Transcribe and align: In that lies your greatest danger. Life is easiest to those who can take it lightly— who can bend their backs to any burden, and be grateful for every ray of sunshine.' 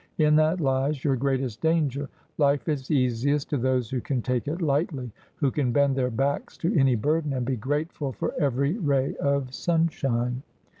In 0.17 0.35
that 0.37 0.59
lies 0.59 1.03
your 1.03 1.15
greatest 1.15 1.61
danger. 1.61 2.09
Life 2.39 2.67
is 2.67 2.89
easiest 2.89 3.51
to 3.51 3.57
those 3.57 3.91
who 3.91 4.01
can 4.01 4.23
take 4.23 4.47
it 4.47 4.59
lightly— 4.59 5.11
who 5.39 5.51
can 5.51 5.71
bend 5.71 5.95
their 5.95 6.09
backs 6.09 6.57
to 6.57 6.75
any 6.75 6.95
burden, 6.95 7.33
and 7.33 7.45
be 7.45 7.55
grateful 7.55 8.11
for 8.11 8.33
every 8.39 8.79
ray 8.79 9.15
of 9.17 9.53
sunshine.' 9.53 10.41